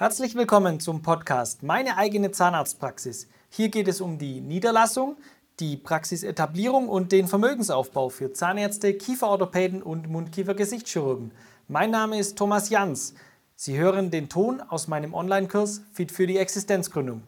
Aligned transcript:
Herzlich 0.00 0.34
willkommen 0.34 0.80
zum 0.80 1.02
Podcast 1.02 1.62
Meine 1.62 1.98
eigene 1.98 2.30
Zahnarztpraxis. 2.30 3.28
Hier 3.50 3.68
geht 3.68 3.86
es 3.86 4.00
um 4.00 4.16
die 4.16 4.40
Niederlassung, 4.40 5.18
die 5.58 5.76
Praxisetablierung 5.76 6.88
und 6.88 7.12
den 7.12 7.28
Vermögensaufbau 7.28 8.08
für 8.08 8.32
Zahnärzte, 8.32 8.94
Kieferorthopäden 8.94 9.82
und 9.82 10.08
Mundkiefer-Gesichtschirurgen. 10.08 11.32
Mein 11.68 11.90
Name 11.90 12.18
ist 12.18 12.38
Thomas 12.38 12.70
Jans. 12.70 13.14
Sie 13.56 13.76
hören 13.76 14.10
den 14.10 14.30
Ton 14.30 14.62
aus 14.62 14.88
meinem 14.88 15.12
Online-Kurs 15.12 15.84
Fit 15.92 16.12
für 16.12 16.26
die 16.26 16.38
Existenzgründung. 16.38 17.22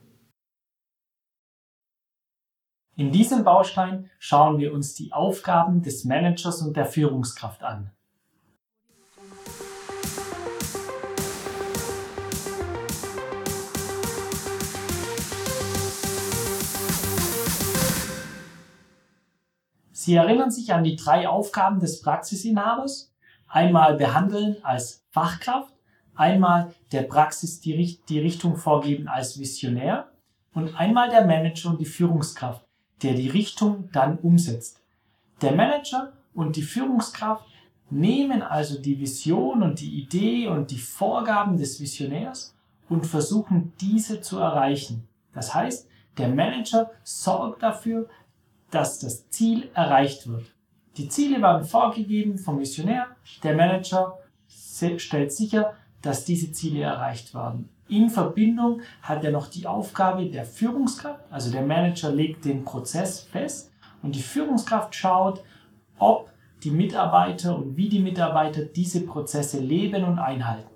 In 2.96 3.12
diesem 3.12 3.44
Baustein 3.44 4.08
schauen 4.18 4.56
wir 4.56 4.72
uns 4.72 4.94
die 4.94 5.12
Aufgaben 5.12 5.82
des 5.82 6.06
Managers 6.06 6.62
und 6.62 6.74
der 6.74 6.86
Führungskraft 6.86 7.62
an. 7.62 7.90
Sie 20.02 20.16
erinnern 20.16 20.50
sich 20.50 20.74
an 20.74 20.82
die 20.82 20.96
drei 20.96 21.28
Aufgaben 21.28 21.78
des 21.78 22.02
Praxisinhabers. 22.02 23.12
Einmal 23.46 23.94
behandeln 23.94 24.56
als 24.64 25.04
Fachkraft, 25.10 25.72
einmal 26.16 26.74
der 26.90 27.02
Praxis 27.02 27.60
die, 27.60 28.00
die 28.08 28.18
Richtung 28.18 28.56
vorgeben 28.56 29.06
als 29.06 29.38
Visionär 29.38 30.10
und 30.54 30.74
einmal 30.74 31.08
der 31.08 31.24
Manager 31.24 31.70
und 31.70 31.80
die 31.80 31.84
Führungskraft, 31.84 32.66
der 33.04 33.14
die 33.14 33.28
Richtung 33.28 33.90
dann 33.92 34.18
umsetzt. 34.18 34.82
Der 35.40 35.52
Manager 35.52 36.12
und 36.34 36.56
die 36.56 36.62
Führungskraft 36.62 37.46
nehmen 37.88 38.42
also 38.42 38.80
die 38.80 38.98
Vision 38.98 39.62
und 39.62 39.78
die 39.78 40.02
Idee 40.02 40.48
und 40.48 40.72
die 40.72 40.80
Vorgaben 40.80 41.58
des 41.58 41.78
Visionärs 41.78 42.56
und 42.88 43.06
versuchen 43.06 43.72
diese 43.80 44.20
zu 44.20 44.40
erreichen. 44.40 45.06
Das 45.32 45.54
heißt, 45.54 45.86
der 46.18 46.28
Manager 46.28 46.90
sorgt 47.04 47.62
dafür, 47.62 48.08
dass 48.72 48.98
das 48.98 49.28
Ziel 49.28 49.70
erreicht 49.74 50.26
wird. 50.26 50.52
Die 50.96 51.08
Ziele 51.08 51.40
werden 51.40 51.64
vorgegeben 51.64 52.38
vom 52.38 52.56
Missionär. 52.56 53.06
Der 53.44 53.54
Manager 53.54 54.18
stellt 54.48 55.32
sicher, 55.32 55.74
dass 56.00 56.24
diese 56.24 56.52
Ziele 56.52 56.82
erreicht 56.82 57.34
werden. 57.34 57.68
In 57.88 58.10
Verbindung 58.10 58.80
hat 59.02 59.22
er 59.22 59.30
noch 59.30 59.48
die 59.48 59.66
Aufgabe 59.66 60.26
der 60.26 60.44
Führungskraft, 60.44 61.20
also 61.30 61.52
der 61.52 61.62
Manager 61.62 62.10
legt 62.10 62.44
den 62.44 62.64
Prozess 62.64 63.20
fest 63.20 63.70
und 64.02 64.14
die 64.14 64.22
Führungskraft 64.22 64.94
schaut, 64.94 65.44
ob 65.98 66.30
die 66.64 66.70
Mitarbeiter 66.70 67.56
und 67.56 67.76
wie 67.76 67.88
die 67.88 68.00
Mitarbeiter 68.00 68.64
diese 68.64 69.02
Prozesse 69.02 69.60
leben 69.60 70.04
und 70.04 70.18
einhalten. 70.18 70.70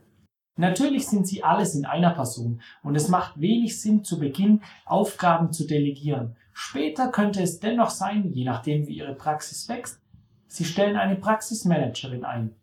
Natürlich 0.58 1.06
sind 1.06 1.26
sie 1.26 1.42
alles 1.42 1.74
in 1.74 1.84
einer 1.84 2.10
Person 2.10 2.60
und 2.82 2.94
es 2.94 3.08
macht 3.08 3.40
wenig 3.40 3.80
Sinn 3.80 4.04
zu 4.04 4.18
Beginn 4.18 4.62
Aufgaben 4.84 5.52
zu 5.52 5.66
delegieren. 5.66 6.36
Später 6.58 7.08
könnte 7.08 7.42
es 7.42 7.60
dennoch 7.60 7.90
sein, 7.90 8.32
je 8.32 8.46
nachdem 8.46 8.86
wie 8.86 8.96
Ihre 8.96 9.14
Praxis 9.14 9.68
wächst, 9.68 10.00
Sie 10.46 10.64
stellen 10.64 10.96
eine 10.96 11.16
Praxismanagerin 11.16 12.24
ein. 12.24 12.54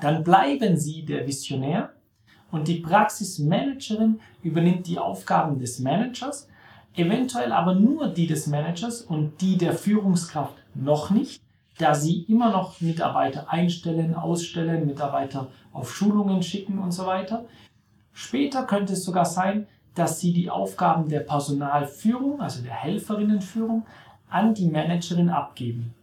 Dann 0.00 0.24
bleiben 0.24 0.76
Sie 0.76 1.04
der 1.04 1.24
Visionär 1.24 1.92
und 2.50 2.66
die 2.66 2.80
Praxismanagerin 2.80 4.18
übernimmt 4.42 4.88
die 4.88 4.98
Aufgaben 4.98 5.60
des 5.60 5.78
Managers, 5.78 6.48
eventuell 6.96 7.52
aber 7.52 7.76
nur 7.76 8.08
die 8.08 8.26
des 8.26 8.48
Managers 8.48 9.02
und 9.02 9.40
die 9.40 9.56
der 9.56 9.74
Führungskraft 9.74 10.56
noch 10.74 11.10
nicht, 11.10 11.40
da 11.78 11.94
sie 11.94 12.22
immer 12.24 12.50
noch 12.50 12.80
Mitarbeiter 12.80 13.52
einstellen, 13.52 14.16
ausstellen, 14.16 14.84
Mitarbeiter 14.84 15.52
auf 15.72 15.94
Schulungen 15.94 16.42
schicken 16.42 16.80
und 16.80 16.90
so 16.90 17.06
weiter. 17.06 17.44
Später 18.12 18.64
könnte 18.64 18.94
es 18.94 19.04
sogar 19.04 19.26
sein, 19.26 19.68
dass 19.94 20.20
sie 20.20 20.32
die 20.32 20.50
Aufgaben 20.50 21.08
der 21.08 21.20
Personalführung, 21.20 22.40
also 22.40 22.62
der 22.62 22.72
Helferinnenführung, 22.72 23.84
an 24.28 24.54
die 24.54 24.68
Managerin 24.68 25.28
abgeben 25.28 25.94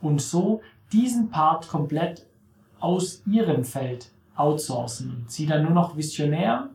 und 0.00 0.22
so 0.22 0.62
diesen 0.92 1.30
Part 1.30 1.68
komplett 1.68 2.26
aus 2.80 3.22
ihrem 3.26 3.64
Feld 3.64 4.10
outsourcen 4.34 5.10
und 5.10 5.30
sie 5.30 5.46
dann 5.46 5.64
nur 5.64 5.72
noch 5.72 5.96
Visionär 5.96 6.70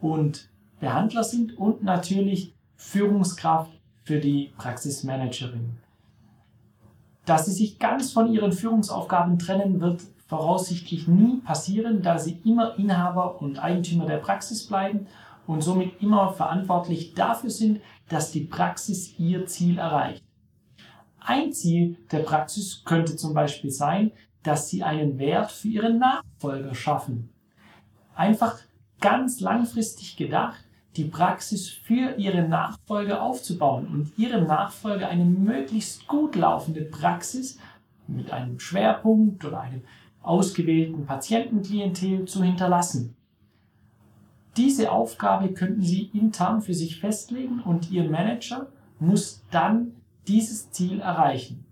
und 0.00 0.48
Behandler 0.78 1.24
sind 1.24 1.58
und 1.58 1.82
natürlich 1.82 2.54
Führungskraft 2.76 3.72
für 4.04 4.20
die 4.20 4.52
Praxismanagerin. 4.56 5.78
Dass 7.24 7.46
sie 7.46 7.52
sich 7.52 7.78
ganz 7.78 8.12
von 8.12 8.32
ihren 8.32 8.52
Führungsaufgaben 8.52 9.38
trennen, 9.38 9.80
wird 9.80 10.02
voraussichtlich 10.26 11.08
nie 11.08 11.40
passieren, 11.40 12.02
da 12.02 12.18
sie 12.18 12.38
immer 12.44 12.78
Inhaber 12.78 13.40
und 13.40 13.58
Eigentümer 13.58 14.06
der 14.06 14.18
Praxis 14.18 14.66
bleiben 14.66 15.06
und 15.46 15.62
somit 15.62 16.02
immer 16.02 16.32
verantwortlich 16.32 17.14
dafür 17.14 17.50
sind, 17.50 17.80
dass 18.08 18.32
die 18.32 18.44
Praxis 18.44 19.18
ihr 19.18 19.46
Ziel 19.46 19.78
erreicht. 19.78 20.22
Ein 21.20 21.52
Ziel 21.52 21.98
der 22.12 22.20
Praxis 22.20 22.82
könnte 22.84 23.16
zum 23.16 23.34
Beispiel 23.34 23.70
sein, 23.70 24.12
dass 24.42 24.68
sie 24.68 24.82
einen 24.82 25.18
Wert 25.18 25.50
für 25.50 25.68
ihren 25.68 25.98
Nachfolger 25.98 26.74
schaffen. 26.74 27.30
Einfach 28.14 28.58
ganz 29.00 29.40
langfristig 29.40 30.16
gedacht, 30.16 30.62
die 30.96 31.04
Praxis 31.04 31.68
für 31.68 32.14
ihre 32.16 32.42
Nachfolger 32.46 33.22
aufzubauen 33.22 33.88
und 33.88 34.18
ihrem 34.18 34.46
Nachfolger 34.46 35.08
eine 35.08 35.24
möglichst 35.24 36.06
gut 36.06 36.36
laufende 36.36 36.82
Praxis 36.82 37.58
mit 38.06 38.30
einem 38.30 38.60
Schwerpunkt 38.60 39.44
oder 39.44 39.60
einem 39.60 39.82
ausgewählten 40.22 41.04
Patientenklientel 41.06 42.26
zu 42.26 42.42
hinterlassen. 42.42 43.16
Diese 44.56 44.92
Aufgabe 44.92 45.52
könnten 45.52 45.82
Sie 45.82 46.10
intern 46.12 46.60
für 46.60 46.74
sich 46.74 47.00
festlegen 47.00 47.60
und 47.60 47.90
Ihr 47.90 48.08
Manager 48.08 48.68
muss 49.00 49.42
dann 49.50 49.92
dieses 50.28 50.70
Ziel 50.70 51.00
erreichen. 51.00 51.64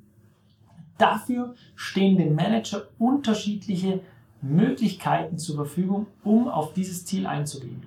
Dafür 0.98 1.54
stehen 1.74 2.18
dem 2.18 2.34
Manager 2.34 2.88
unterschiedliche 2.98 4.00
Möglichkeiten 4.40 5.38
zur 5.38 5.56
Verfügung, 5.56 6.06
um 6.24 6.48
auf 6.48 6.74
dieses 6.74 7.06
Ziel 7.06 7.26
einzugehen. 7.26 7.84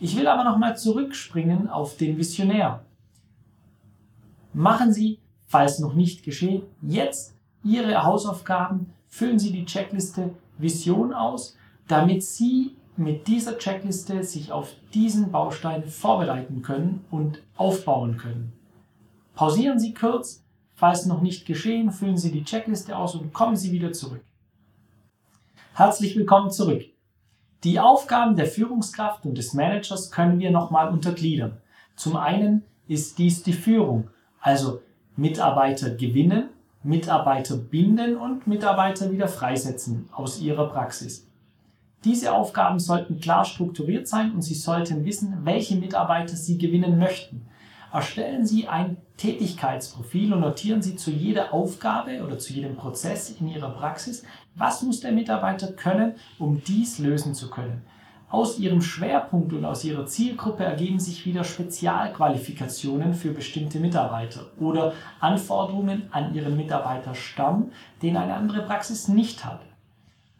Ich 0.00 0.16
will 0.16 0.26
aber 0.26 0.44
nochmal 0.44 0.76
zurückspringen 0.76 1.68
auf 1.68 1.96
den 1.96 2.18
Visionär. 2.18 2.84
Machen 4.52 4.92
Sie, 4.92 5.18
falls 5.46 5.78
noch 5.78 5.94
nicht 5.94 6.24
geschehen, 6.24 6.62
jetzt 6.82 7.34
Ihre 7.62 8.04
Hausaufgaben, 8.04 8.92
füllen 9.08 9.38
Sie 9.38 9.52
die 9.52 9.64
Checkliste 9.64 10.30
Vision 10.58 11.12
aus, 11.12 11.56
damit 11.88 12.22
Sie 12.22 12.76
mit 12.96 13.26
dieser 13.26 13.58
Checkliste 13.58 14.22
sich 14.22 14.52
auf 14.52 14.72
diesen 14.92 15.32
Baustein 15.32 15.84
vorbereiten 15.84 16.62
können 16.62 17.04
und 17.10 17.42
aufbauen 17.56 18.18
können. 18.18 18.52
Pausieren 19.34 19.80
Sie 19.80 19.94
kurz, 19.94 20.44
falls 20.74 21.06
noch 21.06 21.20
nicht 21.20 21.44
geschehen, 21.46 21.90
füllen 21.90 22.16
Sie 22.16 22.30
die 22.30 22.44
Checkliste 22.44 22.96
aus 22.96 23.14
und 23.16 23.32
kommen 23.32 23.56
Sie 23.56 23.72
wieder 23.72 23.92
zurück. 23.92 24.24
Herzlich 25.74 26.16
willkommen 26.16 26.52
zurück. 26.52 26.84
Die 27.64 27.80
Aufgaben 27.80 28.36
der 28.36 28.46
Führungskraft 28.46 29.24
und 29.24 29.36
des 29.38 29.54
Managers 29.54 30.10
können 30.10 30.38
wir 30.38 30.52
nochmal 30.52 30.92
untergliedern. 30.92 31.56
Zum 31.96 32.16
einen 32.16 32.62
ist 32.86 33.18
dies 33.18 33.42
die 33.42 33.54
Führung, 33.54 34.08
also 34.40 34.82
Mitarbeiter 35.16 35.90
gewinnen, 35.90 36.50
Mitarbeiter 36.84 37.56
binden 37.56 38.16
und 38.16 38.46
Mitarbeiter 38.46 39.10
wieder 39.10 39.26
freisetzen 39.26 40.08
aus 40.12 40.40
ihrer 40.40 40.68
Praxis. 40.68 41.26
Diese 42.04 42.34
Aufgaben 42.34 42.78
sollten 42.78 43.18
klar 43.18 43.46
strukturiert 43.46 44.06
sein 44.06 44.32
und 44.32 44.42
Sie 44.42 44.54
sollten 44.54 45.06
wissen, 45.06 45.38
welche 45.44 45.76
Mitarbeiter 45.76 46.36
Sie 46.36 46.58
gewinnen 46.58 46.98
möchten. 46.98 47.46
Erstellen 47.90 48.44
Sie 48.44 48.68
ein 48.68 48.98
Tätigkeitsprofil 49.16 50.34
und 50.34 50.40
notieren 50.40 50.82
Sie 50.82 50.96
zu 50.96 51.10
jeder 51.10 51.54
Aufgabe 51.54 52.22
oder 52.22 52.38
zu 52.38 52.52
jedem 52.52 52.76
Prozess 52.76 53.30
in 53.40 53.48
Ihrer 53.48 53.70
Praxis, 53.70 54.22
was 54.54 54.82
muss 54.82 55.00
der 55.00 55.12
Mitarbeiter 55.12 55.68
können, 55.68 56.16
um 56.38 56.62
dies 56.62 56.98
lösen 56.98 57.34
zu 57.34 57.48
können. 57.48 57.82
Aus 58.28 58.58
Ihrem 58.58 58.82
Schwerpunkt 58.82 59.52
und 59.52 59.64
aus 59.64 59.84
Ihrer 59.84 60.06
Zielgruppe 60.06 60.64
ergeben 60.64 60.98
sich 60.98 61.24
wieder 61.24 61.44
Spezialqualifikationen 61.44 63.14
für 63.14 63.30
bestimmte 63.30 63.78
Mitarbeiter 63.78 64.46
oder 64.58 64.92
Anforderungen 65.20 66.08
an 66.10 66.34
Ihren 66.34 66.56
Mitarbeiterstamm, 66.56 67.70
den 68.02 68.16
eine 68.16 68.34
andere 68.34 68.62
Praxis 68.62 69.08
nicht 69.08 69.44
hat. 69.44 69.60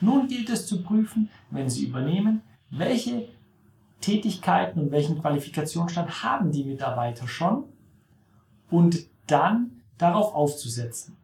Nun 0.01 0.29
gilt 0.29 0.51
es 0.51 0.67
zu 0.67 0.83
prüfen, 0.83 1.31
wenn 1.51 1.71
Sie 1.71 1.85
übernehmen, 1.85 2.43
welche 2.71 3.29
Tätigkeiten 4.01 4.81
und 4.81 4.91
welchen 4.91 5.21
Qualifikationsstand 5.21 6.23
haben 6.23 6.51
die 6.51 6.65
Mitarbeiter 6.65 7.27
schon 7.27 7.65
und 8.71 9.07
dann 9.27 9.83
darauf 9.99 10.35
aufzusetzen. 10.35 11.17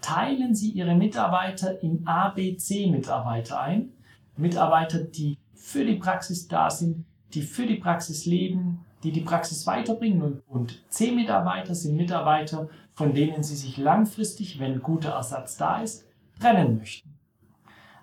Teilen 0.00 0.54
Sie 0.54 0.70
Ihre 0.70 0.94
Mitarbeiter 0.94 1.82
in 1.82 2.06
A, 2.06 2.28
B, 2.28 2.56
C 2.56 2.90
Mitarbeiter 2.90 3.60
ein. 3.60 3.90
Mitarbeiter, 4.36 4.98
die 4.98 5.38
für 5.54 5.84
die 5.84 5.96
Praxis 5.96 6.48
da 6.48 6.70
sind, 6.70 7.04
die 7.32 7.42
für 7.42 7.66
die 7.66 7.76
Praxis 7.76 8.26
leben, 8.26 8.84
die 9.02 9.12
die 9.12 9.20
Praxis 9.20 9.66
weiterbringen 9.66 10.42
und 10.48 10.82
C-Mitarbeiter 10.88 11.74
sind 11.74 11.96
Mitarbeiter, 11.96 12.68
von 12.94 13.12
denen 13.12 13.42
Sie 13.42 13.56
sich 13.56 13.76
langfristig, 13.76 14.58
wenn 14.58 14.82
guter 14.82 15.10
Ersatz 15.10 15.56
da 15.56 15.82
ist, 15.82 16.06
trennen 16.40 16.78
möchten. 16.78 17.13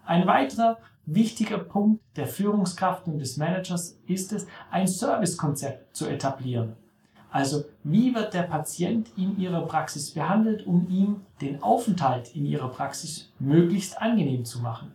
Ein 0.06 0.28
weiterer 0.28 0.78
wichtiger 1.06 1.58
Punkt 1.58 2.02
der 2.16 2.28
Führungskraft 2.28 3.08
und 3.08 3.20
des 3.20 3.38
Managers 3.38 4.00
ist 4.08 4.34
es, 4.34 4.48
ein 4.70 4.88
Servicekonzept 4.88 5.96
zu 5.96 6.08
etablieren. 6.08 6.76
Also 7.32 7.64
wie 7.84 8.14
wird 8.14 8.34
der 8.34 8.44
Patient 8.44 9.10
in 9.16 9.40
Ihrer 9.40 9.66
Praxis 9.66 10.12
behandelt, 10.12 10.68
um 10.68 10.88
ihm 10.90 11.22
den 11.40 11.64
Aufenthalt 11.64 12.36
in 12.36 12.46
Ihrer 12.46 12.68
Praxis 12.68 13.32
möglichst 13.40 14.02
angenehm 14.02 14.44
zu 14.44 14.60
machen. 14.60 14.92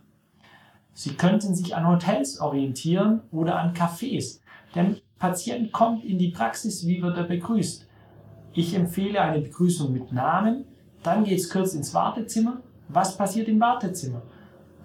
Sie 0.93 1.13
könnten 1.15 1.55
sich 1.55 1.75
an 1.75 1.87
Hotels 1.87 2.39
orientieren 2.39 3.21
oder 3.31 3.59
an 3.59 3.73
Cafés. 3.73 4.39
Der 4.75 4.95
Patient 5.17 5.71
kommt 5.71 6.03
in 6.03 6.19
die 6.19 6.29
Praxis, 6.29 6.85
wie 6.85 7.01
wird 7.01 7.17
er 7.17 7.23
begrüßt? 7.23 7.87
Ich 8.53 8.73
empfehle 8.75 9.21
eine 9.21 9.41
Begrüßung 9.41 9.91
mit 9.91 10.11
Namen, 10.11 10.65
dann 11.03 11.23
geht 11.23 11.39
es 11.39 11.49
kurz 11.49 11.73
ins 11.73 11.93
Wartezimmer. 11.93 12.61
Was 12.89 13.17
passiert 13.17 13.47
im 13.47 13.59
Wartezimmer? 13.59 14.21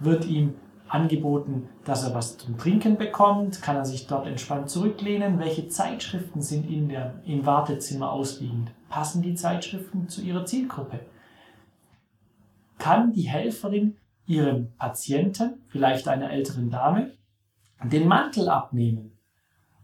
Wird 0.02 0.26
ihm 0.26 0.54
angeboten, 0.88 1.69
dass 1.84 2.04
er 2.04 2.14
was 2.14 2.37
zum 2.37 2.58
Trinken 2.58 2.99
bekommt, 2.99 3.62
kann 3.62 3.76
er 3.76 3.84
sich 3.84 4.06
dort 4.06 4.26
entspannt 4.26 4.69
zurücklehnen. 4.69 5.38
Welche 5.38 5.69
Zeitschriften 5.69 6.43
sind 6.43 6.69
in 6.69 6.88
der, 6.88 7.14
im 7.25 7.46
Wartezimmer 7.46 8.12
ausliegend? 8.12 8.72
Passen 8.88 9.22
die 9.22 9.34
Zeitschriften 9.34 10.08
zu 10.08 10.20
ihrer 10.20 10.44
Zielgruppe? 10.44 11.00
Kann 12.78 13.12
die 13.12 13.28
Helferin 13.28 13.96
ihrem 14.26 14.72
Patienten, 14.76 15.62
vielleicht 15.69 16.08
einer 16.08 16.31
älteren 16.31 16.69
Dame, 16.69 17.12
den 17.82 18.06
Mantel 18.06 18.49
abnehmen? 18.49 19.16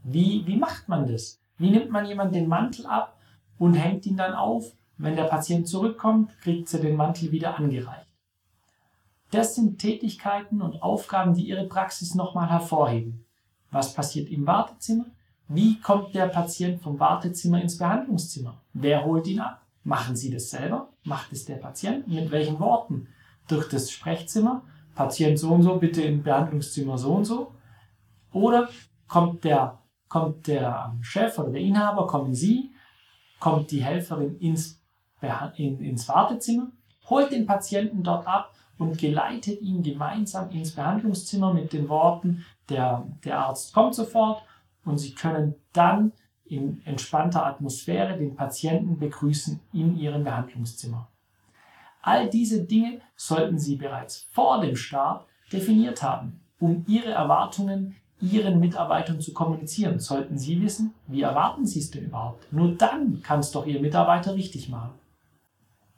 Wie, 0.02 0.46
wie 0.46 0.56
macht 0.56 0.88
man 0.88 1.06
das? 1.06 1.40
Wie 1.58 1.70
nimmt 1.70 1.90
man 1.90 2.06
jemand 2.06 2.34
den 2.34 2.48
Mantel 2.48 2.86
ab 2.86 3.16
und 3.58 3.74
hängt 3.74 4.04
ihn 4.06 4.16
dann 4.16 4.34
auf? 4.34 4.72
Wenn 4.96 5.16
der 5.16 5.24
Patient 5.24 5.68
zurückkommt, 5.68 6.36
kriegt 6.40 6.68
sie 6.68 6.80
den 6.80 6.96
Mantel 6.96 7.30
wieder 7.30 7.56
angereicht. 7.56 8.07
Das 9.30 9.54
sind 9.54 9.78
Tätigkeiten 9.78 10.62
und 10.62 10.82
Aufgaben, 10.82 11.34
die 11.34 11.48
Ihre 11.48 11.66
Praxis 11.66 12.14
nochmal 12.14 12.48
hervorheben. 12.48 13.26
Was 13.70 13.92
passiert 13.92 14.30
im 14.30 14.46
Wartezimmer? 14.46 15.04
Wie 15.48 15.78
kommt 15.80 16.14
der 16.14 16.28
Patient 16.28 16.80
vom 16.80 16.98
Wartezimmer 16.98 17.60
ins 17.60 17.78
Behandlungszimmer? 17.78 18.60
Wer 18.72 19.04
holt 19.04 19.26
ihn 19.26 19.40
ab? 19.40 19.62
Machen 19.84 20.16
Sie 20.16 20.30
das 20.30 20.50
selber? 20.50 20.88
Macht 21.04 21.32
es 21.32 21.44
der 21.44 21.56
Patient? 21.56 22.08
Mit 22.08 22.30
welchen 22.30 22.58
Worten? 22.58 23.08
Durch 23.48 23.68
das 23.68 23.90
Sprechzimmer? 23.90 24.62
Patient 24.94 25.38
so 25.38 25.50
und 25.52 25.62
so, 25.62 25.76
bitte 25.76 26.02
im 26.02 26.22
Behandlungszimmer 26.22 26.98
so 26.98 27.14
und 27.14 27.24
so? 27.24 27.52
Oder 28.32 28.68
kommt 29.06 29.44
der, 29.44 29.78
kommt 30.08 30.46
der 30.46 30.96
Chef 31.00 31.38
oder 31.38 31.50
der 31.50 31.60
Inhaber, 31.60 32.06
kommen 32.06 32.34
Sie, 32.34 32.72
kommt 33.38 33.70
die 33.70 33.82
Helferin 33.82 34.38
ins, 34.38 34.82
in, 35.56 35.80
ins 35.80 36.08
Wartezimmer, 36.08 36.72
holt 37.08 37.30
den 37.30 37.46
Patienten 37.46 38.02
dort 38.02 38.26
ab 38.26 38.52
und 38.78 38.98
geleitet 38.98 39.60
ihn 39.60 39.82
gemeinsam 39.82 40.50
ins 40.50 40.72
Behandlungszimmer 40.72 41.52
mit 41.52 41.72
den 41.72 41.88
Worten, 41.88 42.44
der, 42.68 43.06
der 43.24 43.38
Arzt 43.38 43.74
kommt 43.74 43.94
sofort 43.94 44.42
und 44.84 44.98
Sie 44.98 45.14
können 45.14 45.54
dann 45.72 46.12
in 46.44 46.80
entspannter 46.84 47.44
Atmosphäre 47.44 48.16
den 48.16 48.34
Patienten 48.34 48.98
begrüßen 48.98 49.60
in 49.72 49.98
Ihrem 49.98 50.24
Behandlungszimmer. 50.24 51.08
All 52.00 52.30
diese 52.30 52.64
Dinge 52.64 53.00
sollten 53.16 53.58
Sie 53.58 53.76
bereits 53.76 54.26
vor 54.30 54.60
dem 54.60 54.76
Start 54.76 55.26
definiert 55.52 56.02
haben, 56.02 56.40
um 56.58 56.84
Ihre 56.88 57.10
Erwartungen 57.10 57.96
Ihren 58.20 58.58
Mitarbeitern 58.58 59.20
zu 59.20 59.32
kommunizieren. 59.32 60.00
Sollten 60.00 60.38
Sie 60.38 60.60
wissen, 60.60 60.94
wie 61.06 61.22
erwarten 61.22 61.66
Sie 61.66 61.80
es 61.80 61.90
denn 61.90 62.06
überhaupt? 62.06 62.52
Nur 62.52 62.74
dann 62.74 63.22
kann 63.22 63.40
es 63.40 63.50
doch 63.50 63.66
Ihr 63.66 63.80
Mitarbeiter 63.80 64.34
richtig 64.34 64.68
machen. 64.68 64.90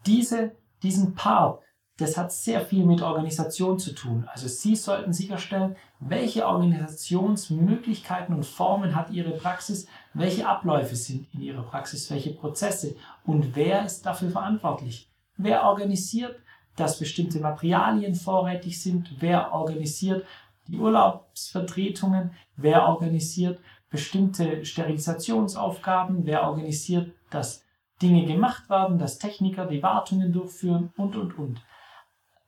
Diese, 0.07 0.53
diesen 0.83 1.15
Part 1.15 1.63
das 2.01 2.17
hat 2.17 2.33
sehr 2.33 2.63
viel 2.63 2.85
mit 2.85 3.03
Organisation 3.03 3.79
zu 3.79 3.95
tun. 3.95 4.27
Also 4.33 4.49
Sie 4.49 4.75
sollten 4.75 5.13
sicherstellen, 5.13 5.77
welche 6.01 6.47
Organisationsmöglichkeiten 6.47 8.35
und 8.35 8.47
Formen 8.47 8.97
hat 8.97 9.11
Ihre 9.11 9.33
Praxis, 9.33 9.87
welche 10.15 10.49
Abläufe 10.49 10.97
sind 10.97 11.27
in 11.35 11.43
Ihrer 11.43 11.63
Praxis, 11.63 12.11
welche 12.11 12.33
Prozesse 12.33 12.97
und 13.25 13.55
wer 13.55 13.85
ist 13.85 14.07
dafür 14.07 14.31
verantwortlich. 14.31 15.11
Wer 15.37 15.65
organisiert, 15.65 16.37
dass 16.77 16.99
bestimmte 16.99 17.41
Materialien 17.41 18.15
vorrätig 18.15 18.81
sind, 18.83 19.11
wer 19.21 19.53
organisiert 19.53 20.25
die 20.69 20.79
Urlaubsvertretungen, 20.79 22.33
wer 22.57 22.89
organisiert 22.89 23.61
bestimmte 23.91 24.65
Sterilisationsaufgaben, 24.65 26.25
wer 26.25 26.45
organisiert, 26.45 27.13
dass 27.31 27.65
Dinge 28.01 28.25
gemacht 28.25 28.71
werden, 28.71 28.99
dass 28.99 29.19
Techniker 29.19 29.67
die 29.67 29.83
Wartungen 29.83 30.33
durchführen 30.33 30.93
und, 30.97 31.17
und, 31.17 31.37
und. 31.39 31.61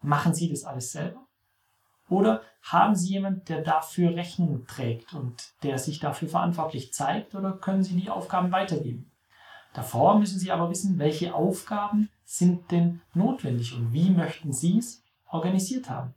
Machen 0.02 0.34
Sie 0.34 0.50
das 0.50 0.64
alles 0.64 0.92
selber? 0.92 1.26
Oder 2.08 2.42
haben 2.62 2.94
Sie 2.94 3.08
jemanden, 3.08 3.44
der 3.46 3.62
dafür 3.62 4.14
Rechnung 4.14 4.66
trägt 4.66 5.14
und 5.14 5.54
der 5.62 5.78
sich 5.78 5.98
dafür 5.98 6.28
verantwortlich 6.28 6.92
zeigt 6.92 7.34
oder 7.34 7.52
können 7.52 7.82
Sie 7.82 7.98
die 7.98 8.10
Aufgaben 8.10 8.52
weitergeben? 8.52 9.10
Davor 9.72 10.18
müssen 10.18 10.38
Sie 10.38 10.52
aber 10.52 10.68
wissen, 10.68 10.98
welche 10.98 11.34
Aufgaben 11.34 12.10
sind 12.24 12.70
denn 12.70 13.00
notwendig 13.14 13.74
und 13.74 13.92
wie 13.92 14.10
möchten 14.10 14.52
Sie 14.52 14.78
es 14.78 15.02
organisiert 15.26 15.88
haben. 15.88 16.14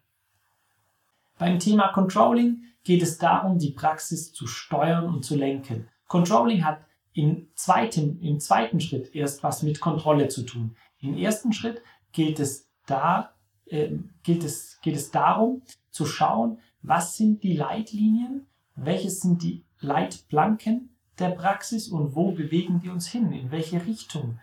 Beim 1.38 1.60
Thema 1.60 1.90
Controlling 1.90 2.64
geht 2.84 3.02
es 3.02 3.18
darum, 3.18 3.58
die 3.58 3.72
Praxis 3.72 4.34
zu 4.34 4.48
steuern 4.48 5.08
und 5.08 5.24
zu 5.24 5.36
lenken. 5.36 5.88
Controlling 6.08 6.66
hat 6.66 6.86
im 7.14 7.50
zweiten, 7.56 8.20
im 8.20 8.40
zweiten 8.40 8.80
Schritt 8.80 9.16
erst 9.16 9.44
was 9.44 9.64
mit 9.64 9.80
Kontrolle 9.80 10.28
zu 10.28 10.44
tun. 10.44 10.76
Im 11.00 11.18
ersten 11.18 11.54
Schritt 11.54 11.82
gilt 12.12 12.40
es 12.40 12.70
da 12.86 13.35
äh, 13.68 13.92
es, 14.28 14.80
geht 14.82 14.96
es 14.96 15.12
darum, 15.12 15.62
zu 15.92 16.06
schauen, 16.06 16.60
was 16.82 17.18
sind 17.18 17.44
die 17.44 17.56
Leitlinien, 17.56 18.46
welches 18.76 19.22
sind 19.22 19.42
die 19.44 19.64
Leitplanken 19.80 20.90
der 21.20 21.30
Praxis 21.30 21.88
und 21.88 22.16
wo 22.16 22.32
bewegen 22.32 22.84
wir 22.84 22.92
uns 22.92 23.08
hin, 23.08 23.32
in 23.32 23.52
welche 23.52 23.86
Richtung 23.86 24.40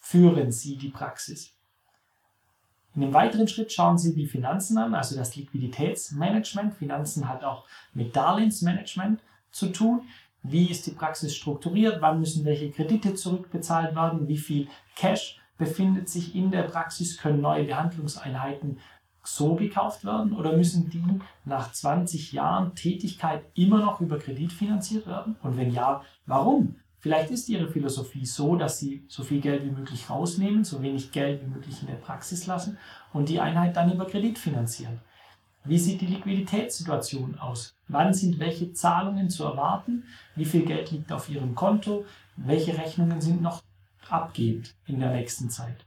führen 0.00 0.52
sie 0.52 0.76
die 0.76 0.88
Praxis. 0.88 1.56
In 2.94 3.02
dem 3.02 3.12
weiteren 3.12 3.46
Schritt 3.46 3.72
schauen 3.72 3.98
Sie 3.98 4.14
die 4.14 4.26
Finanzen 4.26 4.78
an, 4.78 4.94
also 4.94 5.16
das 5.16 5.36
Liquiditätsmanagement. 5.36 6.74
Finanzen 6.74 7.28
hat 7.28 7.44
auch 7.44 7.66
mit 7.92 8.16
Darlehensmanagement 8.16 9.20
zu 9.50 9.68
tun. 9.68 10.08
Wie 10.42 10.70
ist 10.70 10.86
die 10.86 10.92
Praxis 10.92 11.36
strukturiert? 11.36 12.00
Wann 12.00 12.20
müssen 12.20 12.46
welche 12.46 12.70
Kredite 12.70 13.14
zurückbezahlt 13.14 13.94
werden? 13.94 14.28
Wie 14.28 14.38
viel 14.38 14.68
Cash 14.94 15.38
befindet 15.58 16.08
sich 16.08 16.34
in 16.34 16.50
der 16.50 16.62
Praxis, 16.62 17.18
können 17.18 17.40
neue 17.40 17.64
Behandlungseinheiten 17.64 18.78
so 19.22 19.54
gekauft 19.54 20.04
werden 20.04 20.32
oder 20.32 20.56
müssen 20.56 20.88
die 20.88 21.02
nach 21.44 21.72
20 21.72 22.32
Jahren 22.32 22.74
Tätigkeit 22.74 23.44
immer 23.54 23.78
noch 23.78 24.00
über 24.00 24.18
Kredit 24.18 24.52
finanziert 24.52 25.06
werden? 25.06 25.36
Und 25.42 25.56
wenn 25.56 25.72
ja, 25.72 26.02
warum? 26.26 26.76
Vielleicht 26.98 27.30
ist 27.30 27.48
Ihre 27.48 27.68
Philosophie 27.68 28.26
so, 28.26 28.56
dass 28.56 28.78
Sie 28.78 29.04
so 29.08 29.22
viel 29.22 29.40
Geld 29.40 29.64
wie 29.64 29.70
möglich 29.70 30.08
rausnehmen, 30.10 30.64
so 30.64 30.82
wenig 30.82 31.12
Geld 31.12 31.42
wie 31.42 31.48
möglich 31.48 31.80
in 31.82 31.88
der 31.88 31.94
Praxis 31.94 32.46
lassen 32.46 32.78
und 33.12 33.28
die 33.28 33.40
Einheit 33.40 33.76
dann 33.76 33.92
über 33.92 34.06
Kredit 34.06 34.38
finanzieren. 34.38 35.00
Wie 35.64 35.78
sieht 35.78 36.00
die 36.00 36.06
Liquiditätssituation 36.06 37.38
aus? 37.38 37.74
Wann 37.88 38.14
sind 38.14 38.38
welche 38.38 38.72
Zahlungen 38.72 39.30
zu 39.30 39.44
erwarten? 39.44 40.04
Wie 40.36 40.44
viel 40.44 40.64
Geld 40.64 40.92
liegt 40.92 41.12
auf 41.12 41.28
Ihrem 41.28 41.54
Konto? 41.54 42.04
Welche 42.36 42.76
Rechnungen 42.76 43.20
sind 43.20 43.42
noch 43.42 43.62
abgeht 44.10 44.74
in 44.86 45.00
der 45.00 45.12
nächsten 45.12 45.50
Zeit. 45.50 45.84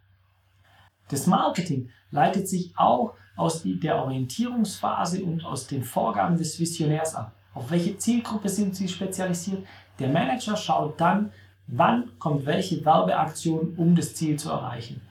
Das 1.09 1.27
Marketing 1.27 1.89
leitet 2.11 2.47
sich 2.47 2.73
auch 2.75 3.13
aus 3.35 3.63
der 3.63 3.97
Orientierungsphase 3.97 5.23
und 5.23 5.43
aus 5.45 5.67
den 5.67 5.83
Vorgaben 5.83 6.37
des 6.37 6.59
Visionärs 6.59 7.15
ab. 7.15 7.33
Auf 7.53 7.71
welche 7.71 7.97
Zielgruppe 7.97 8.49
sind 8.49 8.75
sie 8.75 8.87
spezialisiert? 8.87 9.65
Der 9.97 10.09
Manager 10.09 10.55
schaut 10.55 10.99
dann, 10.99 11.31
wann 11.67 12.17
kommt 12.19 12.45
welche 12.45 12.83
Werbeaktion, 12.85 13.73
um 13.77 13.95
das 13.95 14.15
Ziel 14.15 14.37
zu 14.37 14.49
erreichen. 14.49 15.01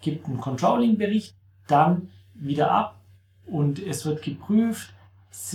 Gibt 0.00 0.26
einen 0.26 0.40
Controlling-Bericht, 0.40 1.34
dann 1.66 2.10
wieder 2.34 2.70
ab 2.70 3.00
und 3.46 3.78
es 3.78 4.04
wird 4.04 4.22
geprüft, 4.22 4.92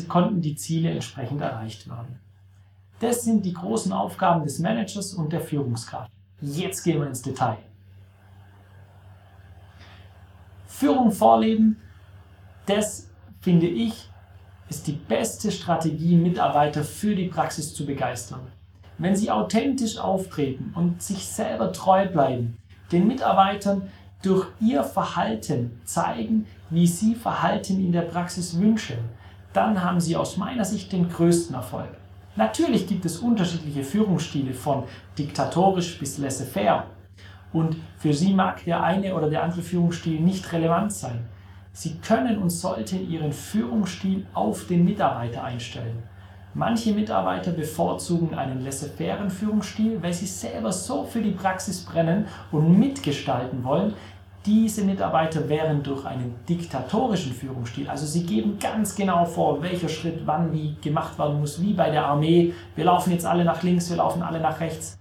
konnten 0.07 0.41
die 0.41 0.55
Ziele 0.55 0.91
entsprechend 0.91 1.41
erreicht 1.41 1.87
werden. 1.89 2.19
Das 2.99 3.23
sind 3.23 3.45
die 3.45 3.53
großen 3.53 3.93
Aufgaben 3.93 4.43
des 4.43 4.59
Managers 4.59 5.13
und 5.13 5.31
der 5.31 5.41
Führungskraft. 5.41 6.11
Jetzt 6.41 6.83
gehen 6.83 6.99
wir 6.99 7.07
ins 7.07 7.21
Detail. 7.21 7.57
Führung 10.67 11.11
vorleben, 11.11 11.77
das 12.65 13.09
finde 13.41 13.67
ich, 13.67 14.09
ist 14.69 14.87
die 14.87 14.93
beste 14.93 15.51
Strategie, 15.51 16.15
Mitarbeiter 16.15 16.83
für 16.83 17.15
die 17.15 17.27
Praxis 17.27 17.73
zu 17.73 17.85
begeistern. 17.85 18.41
Wenn 18.97 19.15
sie 19.15 19.31
authentisch 19.31 19.97
auftreten 19.97 20.73
und 20.75 21.01
sich 21.01 21.25
selber 21.25 21.73
treu 21.73 22.07
bleiben, 22.07 22.57
den 22.91 23.07
Mitarbeitern 23.07 23.89
durch 24.21 24.47
ihr 24.59 24.83
Verhalten 24.83 25.81
zeigen, 25.85 26.45
wie 26.69 26.87
sie 26.87 27.15
Verhalten 27.15 27.79
in 27.83 27.91
der 27.91 28.01
Praxis 28.03 28.59
wünschen, 28.59 28.97
dann 29.53 29.83
haben 29.83 29.99
sie 29.99 30.15
aus 30.15 30.37
meiner 30.37 30.65
Sicht 30.65 30.91
den 30.91 31.09
größten 31.09 31.55
Erfolg. 31.55 31.89
Natürlich 32.35 32.87
gibt 32.87 33.05
es 33.05 33.17
unterschiedliche 33.19 33.83
Führungsstile 33.83 34.53
von 34.53 34.83
diktatorisch 35.17 35.97
bis 35.99 36.17
laissez-faire. 36.17 36.85
Und 37.51 37.75
für 37.97 38.13
Sie 38.13 38.33
mag 38.33 38.63
der 38.65 38.83
eine 38.83 39.15
oder 39.15 39.29
der 39.29 39.43
andere 39.43 39.61
Führungsstil 39.61 40.19
nicht 40.19 40.51
relevant 40.53 40.93
sein. 40.93 41.25
Sie 41.73 41.97
können 41.97 42.37
und 42.37 42.49
sollten 42.49 43.09
Ihren 43.09 43.33
Führungsstil 43.33 44.25
auf 44.33 44.67
den 44.67 44.85
Mitarbeiter 44.85 45.43
einstellen. 45.43 46.03
Manche 46.55 46.93
Mitarbeiter 46.93 47.51
bevorzugen 47.51 48.33
einen 48.33 48.63
laissez-faire 48.63 49.29
Führungsstil, 49.29 50.01
weil 50.01 50.13
sie 50.13 50.25
selber 50.25 50.71
so 50.71 51.03
für 51.03 51.21
die 51.21 51.31
Praxis 51.31 51.85
brennen 51.85 52.25
und 52.51 52.77
mitgestalten 52.77 53.63
wollen. 53.63 53.93
Diese 54.49 54.83
Mitarbeiter 54.83 55.47
wären 55.47 55.83
durch 55.83 56.03
einen 56.05 56.33
diktatorischen 56.49 57.33
Führungsstil, 57.33 57.87
also 57.87 58.07
sie 58.07 58.23
geben 58.23 58.57
ganz 58.59 58.95
genau 58.95 59.23
vor, 59.23 59.61
welcher 59.61 59.87
Schritt 59.87 60.25
wann 60.25 60.51
wie 60.51 60.75
gemacht 60.81 61.19
werden 61.19 61.39
muss, 61.39 61.61
wie 61.61 61.73
bei 61.73 61.91
der 61.91 62.07
Armee. 62.07 62.51
Wir 62.75 62.85
laufen 62.85 63.11
jetzt 63.11 63.27
alle 63.27 63.45
nach 63.45 63.61
links, 63.61 63.91
wir 63.91 63.97
laufen 63.97 64.23
alle 64.23 64.39
nach 64.39 64.59
rechts. 64.59 64.97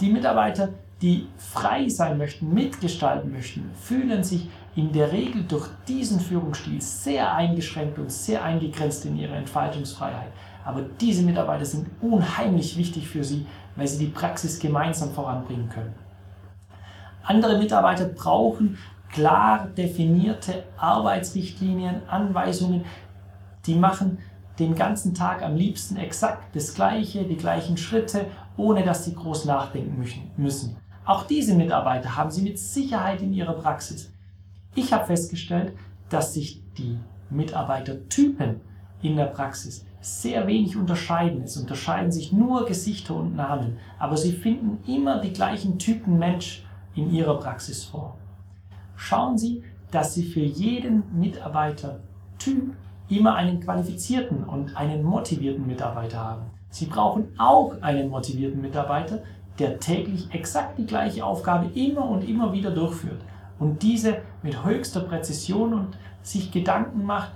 Die 0.00 0.10
Mitarbeiter, 0.10 0.70
die 1.02 1.26
frei 1.36 1.90
sein 1.90 2.16
möchten, 2.16 2.54
mitgestalten 2.54 3.30
möchten, 3.30 3.70
fühlen 3.74 4.24
sich 4.24 4.48
in 4.76 4.92
der 4.92 5.12
Regel 5.12 5.44
durch 5.46 5.68
diesen 5.86 6.18
Führungsstil 6.18 6.80
sehr 6.80 7.34
eingeschränkt 7.34 7.98
und 7.98 8.10
sehr 8.10 8.42
eingegrenzt 8.42 9.04
in 9.04 9.18
ihrer 9.18 9.36
Entfaltungsfreiheit. 9.36 10.32
Aber 10.64 10.86
diese 10.98 11.22
Mitarbeiter 11.22 11.66
sind 11.66 11.86
unheimlich 12.00 12.78
wichtig 12.78 13.08
für 13.08 13.24
sie, 13.24 13.44
weil 13.76 13.86
sie 13.86 14.06
die 14.06 14.10
Praxis 14.10 14.58
gemeinsam 14.58 15.10
voranbringen 15.10 15.68
können. 15.68 16.07
Andere 17.28 17.58
Mitarbeiter 17.58 18.06
brauchen 18.06 18.78
klar 19.12 19.68
definierte 19.76 20.64
Arbeitsrichtlinien, 20.78 22.08
Anweisungen, 22.08 22.86
die 23.66 23.74
machen 23.74 24.16
den 24.58 24.74
ganzen 24.74 25.12
Tag 25.12 25.42
am 25.42 25.54
liebsten 25.54 25.98
exakt 25.98 26.56
das 26.56 26.74
Gleiche, 26.74 27.24
die 27.24 27.36
gleichen 27.36 27.76
Schritte, 27.76 28.24
ohne 28.56 28.82
dass 28.82 29.04
sie 29.04 29.14
groß 29.14 29.44
nachdenken 29.44 30.02
müssen. 30.38 30.76
Auch 31.04 31.24
diese 31.24 31.54
Mitarbeiter 31.54 32.16
haben 32.16 32.30
sie 32.30 32.40
mit 32.40 32.58
Sicherheit 32.58 33.20
in 33.20 33.34
ihrer 33.34 33.52
Praxis. 33.52 34.10
Ich 34.74 34.90
habe 34.94 35.04
festgestellt, 35.04 35.74
dass 36.08 36.32
sich 36.32 36.62
die 36.78 36.98
Mitarbeitertypen 37.28 38.62
in 39.02 39.16
der 39.16 39.26
Praxis 39.26 39.84
sehr 40.00 40.46
wenig 40.46 40.78
unterscheiden. 40.78 41.42
Es 41.42 41.58
unterscheiden 41.58 42.10
sich 42.10 42.32
nur 42.32 42.64
Gesichter 42.64 43.16
und 43.16 43.36
Namen, 43.36 43.76
aber 43.98 44.16
sie 44.16 44.32
finden 44.32 44.78
immer 44.90 45.20
die 45.20 45.34
gleichen 45.34 45.78
Typen 45.78 46.18
Mensch 46.18 46.64
in 46.98 47.12
ihrer 47.12 47.38
Praxis 47.38 47.84
vor. 47.84 48.16
Schauen 48.96 49.38
Sie, 49.38 49.62
dass 49.90 50.14
Sie 50.14 50.24
für 50.24 50.40
jeden 50.40 51.04
Mitarbeitertyp 51.18 52.74
immer 53.08 53.34
einen 53.36 53.60
qualifizierten 53.60 54.44
und 54.44 54.76
einen 54.76 55.02
motivierten 55.02 55.66
Mitarbeiter 55.66 56.18
haben. 56.18 56.42
Sie 56.70 56.86
brauchen 56.86 57.28
auch 57.38 57.80
einen 57.80 58.10
motivierten 58.10 58.60
Mitarbeiter, 58.60 59.22
der 59.58 59.80
täglich 59.80 60.32
exakt 60.34 60.78
die 60.78 60.86
gleiche 60.86 61.24
Aufgabe 61.24 61.70
immer 61.74 62.04
und 62.08 62.28
immer 62.28 62.52
wieder 62.52 62.70
durchführt 62.70 63.20
und 63.58 63.82
diese 63.82 64.18
mit 64.42 64.64
höchster 64.64 65.00
Präzision 65.00 65.72
und 65.72 65.98
sich 66.22 66.52
Gedanken 66.52 67.04
macht 67.04 67.32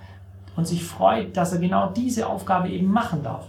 und 0.56 0.66
sich 0.66 0.84
freut, 0.84 1.36
dass 1.36 1.52
er 1.52 1.60
genau 1.60 1.88
diese 1.90 2.28
Aufgabe 2.28 2.68
eben 2.68 2.90
machen 2.90 3.22
darf. 3.22 3.48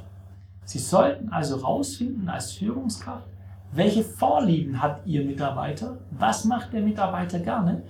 Sie 0.64 0.80
sollten 0.80 1.30
also 1.30 1.58
herausfinden 1.58 2.30
als 2.30 2.54
Führungskraft, 2.54 3.28
welche 3.76 4.04
Vorlieben 4.04 4.82
hat 4.82 5.02
Ihr 5.06 5.26
Mitarbeiter, 5.26 5.98
was 6.12 6.46
macht 6.46 6.74
der 6.74 6.82
Mitarbeiter 6.82 7.40
gerne 7.40 7.84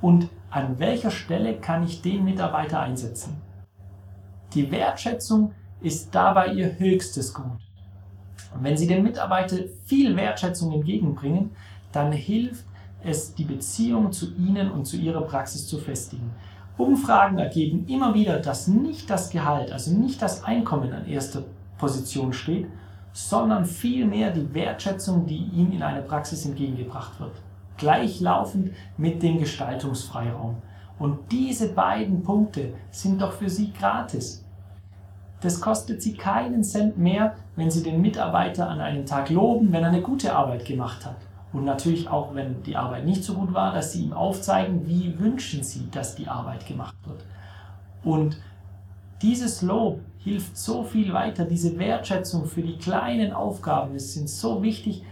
und 0.00 0.28
an 0.50 0.78
welcher 0.78 1.10
Stelle 1.10 1.58
kann 1.58 1.84
ich 1.84 2.02
den 2.02 2.24
Mitarbeiter 2.24 2.80
einsetzen. 2.80 3.40
Die 4.52 4.70
Wertschätzung 4.70 5.52
ist 5.80 6.14
dabei 6.14 6.48
Ihr 6.48 6.78
höchstes 6.78 7.32
Gut. 7.32 7.58
Und 8.54 8.62
wenn 8.62 8.76
Sie 8.76 8.86
den 8.86 9.02
Mitarbeiter 9.02 9.56
viel 9.86 10.14
Wertschätzung 10.14 10.72
entgegenbringen, 10.72 11.50
dann 11.90 12.12
hilft 12.12 12.66
es, 13.02 13.34
die 13.34 13.44
Beziehung 13.44 14.12
zu 14.12 14.34
Ihnen 14.34 14.70
und 14.70 14.84
zu 14.84 14.96
Ihrer 14.96 15.22
Praxis 15.22 15.66
zu 15.66 15.78
festigen. 15.78 16.30
Umfragen 16.76 17.38
ergeben 17.38 17.86
immer 17.86 18.14
wieder, 18.14 18.38
dass 18.38 18.68
nicht 18.68 19.08
das 19.08 19.30
Gehalt, 19.30 19.72
also 19.72 19.92
nicht 19.92 20.20
das 20.20 20.44
Einkommen 20.44 20.92
an 20.92 21.06
erster 21.06 21.44
Position 21.78 22.32
steht, 22.32 22.66
sondern 23.12 23.64
vielmehr 23.64 24.30
die 24.30 24.52
Wertschätzung, 24.54 25.26
die 25.26 25.44
Ihnen 25.52 25.72
in 25.72 25.82
einer 25.82 26.02
Praxis 26.02 26.46
entgegengebracht 26.46 27.20
wird. 27.20 27.32
Gleichlaufend 27.76 28.72
mit 28.96 29.22
dem 29.22 29.38
Gestaltungsfreiraum. 29.38 30.56
Und 30.98 31.18
diese 31.30 31.68
beiden 31.72 32.22
Punkte 32.22 32.74
sind 32.90 33.20
doch 33.20 33.32
für 33.32 33.50
Sie 33.50 33.72
gratis. 33.72 34.44
Das 35.40 35.60
kostet 35.60 36.00
Sie 36.00 36.14
keinen 36.14 36.62
Cent 36.62 36.96
mehr, 36.96 37.34
wenn 37.56 37.70
Sie 37.70 37.82
den 37.82 38.00
Mitarbeiter 38.00 38.68
an 38.68 38.80
einem 38.80 39.04
Tag 39.04 39.30
loben, 39.30 39.72
wenn 39.72 39.82
er 39.82 39.88
eine 39.88 40.02
gute 40.02 40.34
Arbeit 40.34 40.64
gemacht 40.64 41.04
hat. 41.04 41.16
Und 41.52 41.64
natürlich 41.64 42.08
auch, 42.08 42.34
wenn 42.34 42.62
die 42.62 42.76
Arbeit 42.76 43.04
nicht 43.04 43.22
so 43.24 43.34
gut 43.34 43.52
war, 43.52 43.74
dass 43.74 43.92
sie 43.92 44.04
ihm 44.04 44.12
aufzeigen, 44.14 44.86
wie 44.86 45.18
wünschen 45.18 45.62
sie, 45.62 45.88
dass 45.90 46.14
die 46.14 46.26
Arbeit 46.26 46.66
gemacht 46.66 46.96
wird. 47.04 47.24
Und 48.02 48.38
dieses 49.20 49.60
Lob 49.60 50.00
hilft 50.24 50.56
so 50.56 50.84
viel 50.84 51.12
weiter, 51.12 51.44
diese 51.44 51.78
Wertschätzung 51.78 52.46
für 52.46 52.62
die 52.62 52.76
kleinen 52.76 53.32
Aufgaben 53.32 53.94
es 53.94 54.14
sind 54.14 54.28
so 54.28 54.62
wichtig, 54.62 55.04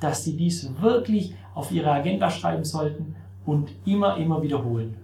dass 0.00 0.24
sie 0.24 0.36
dies 0.36 0.68
wirklich 0.80 1.34
auf 1.54 1.72
ihre 1.72 1.90
Agenda 1.90 2.30
schreiben 2.30 2.64
sollten 2.64 3.16
und 3.44 3.70
immer, 3.84 4.16
immer 4.16 4.42
wiederholen. 4.42 4.96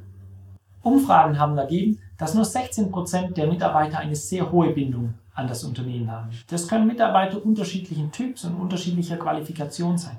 Umfragen 0.83 1.39
haben 1.39 1.57
ergeben, 1.57 1.99
dass 2.19 2.35
nur 2.35 2.45
16% 2.45 3.33
der 3.33 3.47
Mitarbeiter 3.47 3.99
eine 3.99 4.15
sehr 4.15 4.53
hohe 4.53 4.71
Bindung 4.71 5.15
an 5.35 5.49
das 5.49 5.65
Unternehmen 5.65 6.11
haben. 6.11 6.31
Das 6.49 6.69
können 6.69 6.87
Mitarbeiter 6.87 7.45
unterschiedlichen 7.45 8.13
Typs 8.13 8.45
und 8.45 8.55
unterschiedlicher 8.55 9.17
Qualifikation 9.17 9.99
sein 9.99 10.19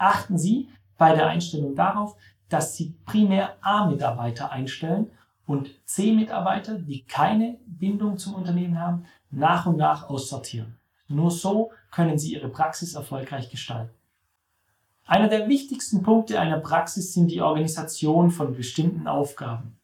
achten 0.00 0.38
Sie 0.38 0.68
bei 0.98 1.14
der 1.14 1.28
Einstellung 1.28 1.74
darauf, 1.76 2.16
dass 2.48 2.74
Sie 2.74 2.94
primär 3.04 3.56
A-Mitarbeiter 3.60 4.50
einstellen 4.50 5.10
und 5.50 5.68
C-Mitarbeiter, 5.84 6.78
die 6.78 7.02
keine 7.02 7.58
Bindung 7.66 8.18
zum 8.18 8.34
Unternehmen 8.34 8.80
haben, 8.80 9.06
nach 9.32 9.66
und 9.66 9.78
nach 9.78 10.08
aussortieren. 10.08 10.78
Nur 11.08 11.32
so 11.32 11.72
können 11.90 12.18
Sie 12.18 12.34
Ihre 12.34 12.48
Praxis 12.48 12.94
erfolgreich 12.94 13.50
gestalten. 13.50 13.92
Einer 15.06 15.26
der 15.26 15.48
wichtigsten 15.48 16.04
Punkte 16.04 16.38
einer 16.38 16.60
Praxis 16.60 17.12
sind 17.14 17.32
die 17.32 17.40
Organisation 17.40 18.30
von 18.30 18.54
bestimmten 18.54 19.08
Aufgaben. 19.08 19.76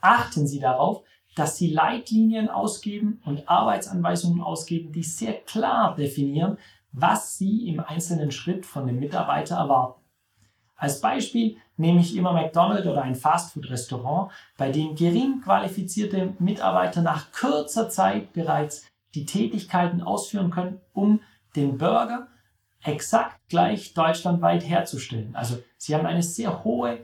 Achten 0.00 0.48
Sie 0.48 0.58
darauf, 0.58 1.04
dass 1.36 1.56
Sie 1.56 1.70
Leitlinien 1.70 2.48
ausgeben 2.48 3.22
und 3.24 3.48
Arbeitsanweisungen 3.48 4.40
ausgeben, 4.40 4.90
die 4.90 5.04
sehr 5.04 5.34
klar 5.34 5.94
definieren, 5.94 6.58
was 6.90 7.38
Sie 7.38 7.68
im 7.68 7.78
einzelnen 7.78 8.32
Schritt 8.32 8.66
von 8.66 8.88
dem 8.88 8.98
Mitarbeiter 8.98 9.54
erwarten. 9.54 10.02
Als 10.78 11.00
Beispiel 11.00 11.56
nehme 11.76 12.00
ich 12.00 12.16
immer 12.16 12.32
McDonald's 12.32 12.86
oder 12.86 13.02
ein 13.02 13.16
Fastfood-Restaurant, 13.16 14.30
bei 14.56 14.70
dem 14.70 14.94
gering 14.94 15.40
qualifizierte 15.42 16.34
Mitarbeiter 16.38 17.02
nach 17.02 17.32
kurzer 17.32 17.90
Zeit 17.90 18.32
bereits 18.32 18.86
die 19.14 19.26
Tätigkeiten 19.26 20.02
ausführen 20.02 20.50
können, 20.50 20.80
um 20.92 21.20
den 21.56 21.78
Burger 21.78 22.28
exakt 22.84 23.40
gleich 23.48 23.92
deutschlandweit 23.92 24.64
herzustellen. 24.64 25.34
Also 25.34 25.58
sie 25.76 25.96
haben 25.96 26.06
eine 26.06 26.22
sehr 26.22 26.62
hohe, 26.62 27.00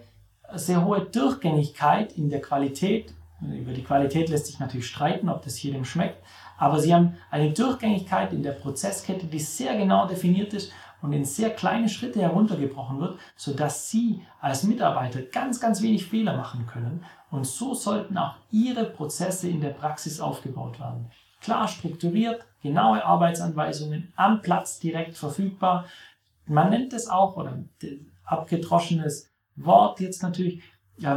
sehr 0.54 0.84
hohe 0.84 1.00
Durchgängigkeit 1.00 2.12
in 2.12 2.30
der 2.30 2.40
Qualität. 2.40 3.12
Über 3.40 3.72
die 3.72 3.82
Qualität 3.82 4.28
lässt 4.28 4.46
sich 4.46 4.60
natürlich 4.60 4.86
streiten, 4.86 5.28
ob 5.28 5.42
das 5.42 5.60
jedem 5.60 5.84
schmeckt, 5.84 6.24
aber 6.56 6.78
sie 6.78 6.94
haben 6.94 7.16
eine 7.30 7.52
Durchgängigkeit 7.52 8.32
in 8.32 8.44
der 8.44 8.52
Prozesskette, 8.52 9.26
die 9.26 9.40
sehr 9.40 9.76
genau 9.76 10.06
definiert 10.06 10.54
ist 10.54 10.72
und 11.04 11.12
in 11.12 11.26
sehr 11.26 11.50
kleine 11.50 11.90
Schritte 11.90 12.22
heruntergebrochen 12.22 12.98
wird, 12.98 13.18
sodass 13.36 13.90
Sie 13.90 14.22
als 14.40 14.62
Mitarbeiter 14.62 15.20
ganz, 15.20 15.60
ganz 15.60 15.82
wenig 15.82 16.06
Fehler 16.06 16.34
machen 16.34 16.66
können. 16.66 17.04
Und 17.30 17.46
so 17.46 17.74
sollten 17.74 18.16
auch 18.16 18.36
Ihre 18.50 18.86
Prozesse 18.86 19.50
in 19.50 19.60
der 19.60 19.70
Praxis 19.70 20.18
aufgebaut 20.18 20.80
werden. 20.80 21.10
Klar 21.42 21.68
strukturiert, 21.68 22.46
genaue 22.62 23.04
Arbeitsanweisungen 23.04 24.14
am 24.16 24.40
Platz 24.40 24.78
direkt 24.78 25.18
verfügbar. 25.18 25.84
Man 26.46 26.70
nennt 26.70 26.94
es 26.94 27.06
auch, 27.06 27.36
oder 27.36 27.62
abgedroschenes 28.24 29.30
Wort 29.56 30.00
jetzt 30.00 30.22
natürlich, 30.22 30.62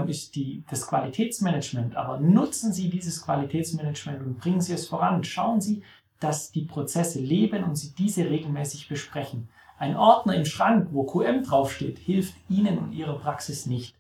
ist 0.07 0.35
die, 0.35 0.65
das 0.69 0.85
Qualitätsmanagement. 0.85 1.95
Aber 1.95 2.19
nutzen 2.19 2.73
Sie 2.73 2.89
dieses 2.89 3.23
Qualitätsmanagement 3.23 4.21
und 4.21 4.37
bringen 4.37 4.59
Sie 4.59 4.73
es 4.73 4.85
voran. 4.85 5.23
Schauen 5.23 5.61
Sie, 5.61 5.81
dass 6.19 6.51
die 6.51 6.65
Prozesse 6.65 7.21
leben 7.21 7.63
und 7.63 7.75
Sie 7.75 7.95
diese 7.95 8.29
regelmäßig 8.29 8.89
besprechen. 8.89 9.47
Ein 9.79 9.95
Ordner 9.95 10.35
im 10.35 10.45
Schrank, 10.45 10.89
wo 10.91 11.03
QM 11.03 11.43
draufsteht, 11.43 11.99
hilft 11.99 12.35
Ihnen 12.49 12.79
und 12.79 12.93
Ihrer 12.93 13.19
Praxis 13.19 13.67
nicht. 13.67 13.95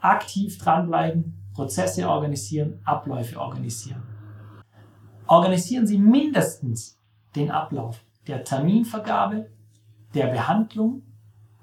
Aktiv 0.00 0.58
dranbleiben, 0.58 1.34
Prozesse 1.54 2.08
organisieren, 2.08 2.80
Abläufe 2.84 3.40
organisieren. 3.40 4.02
Organisieren 5.26 5.86
Sie 5.86 5.98
mindestens 5.98 6.98
den 7.34 7.50
Ablauf 7.50 8.04
der 8.26 8.44
Terminvergabe, 8.44 9.50
der 10.14 10.26
Behandlung. 10.26 11.02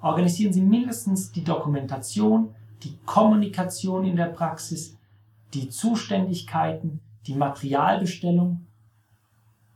Organisieren 0.01 0.51
Sie 0.51 0.62
mindestens 0.62 1.32
die 1.32 1.43
Dokumentation, 1.43 2.55
die 2.82 2.98
Kommunikation 3.05 4.05
in 4.05 4.15
der 4.15 4.25
Praxis, 4.25 4.98
die 5.53 5.70
Zuständigkeiten, 5.70 7.00
die 7.27 7.36
Materialbestellung 7.36 8.65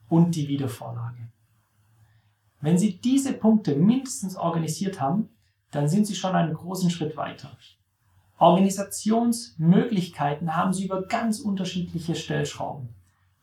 und 0.09 0.35
die 0.35 0.47
Wiedervorlage. 0.47 1.29
Wenn 2.61 2.77
Sie 2.77 2.97
diese 2.97 3.33
Punkte 3.33 3.75
mindestens 3.75 4.35
organisiert 4.35 4.99
haben, 4.99 5.29
dann 5.71 5.87
sind 5.87 6.07
Sie 6.07 6.15
schon 6.15 6.35
einen 6.35 6.53
großen 6.53 6.89
Schritt 6.89 7.15
weiter. 7.17 7.55
Organisationsmöglichkeiten 8.39 10.55
haben 10.55 10.73
Sie 10.73 10.85
über 10.85 11.03
ganz 11.03 11.39
unterschiedliche 11.39 12.15
Stellschrauben. 12.15 12.89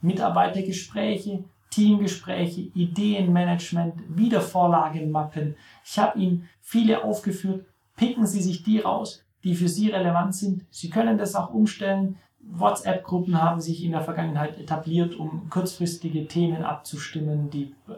Mitarbeitergespräche, 0.00 1.44
Teamgespräche, 1.70 2.70
Ideenmanagement, 2.74 3.94
Wiedervorlagenmappen. 4.08 5.56
Ich 5.84 5.98
habe 5.98 6.20
Ihnen 6.20 6.48
viele 6.60 7.02
aufgeführt. 7.02 7.66
Picken 7.96 8.26
Sie 8.26 8.42
sich 8.42 8.62
die 8.62 8.78
raus, 8.78 9.24
die 9.42 9.54
für 9.54 9.68
Sie 9.68 9.90
relevant 9.90 10.34
sind. 10.34 10.64
Sie 10.70 10.90
können 10.90 11.18
das 11.18 11.34
auch 11.34 11.52
umstellen. 11.52 12.16
WhatsApp-Gruppen 12.40 13.42
haben 13.42 13.60
sich 13.60 13.82
in 13.82 13.92
der 13.92 14.02
Vergangenheit 14.02 14.58
etabliert, 14.58 15.16
um 15.16 15.48
kurzfristige 15.50 16.28
Themen 16.28 16.62
abzustimmen. 16.62 17.50
Die 17.50 17.74
äh, 17.88 17.94